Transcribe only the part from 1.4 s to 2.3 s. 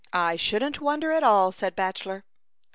said Bachelor.